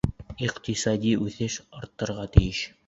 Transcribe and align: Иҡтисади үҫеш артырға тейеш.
Иҡтисади 0.47 1.13
үҫеш 1.29 1.59
артырға 1.83 2.29
тейеш. 2.39 2.69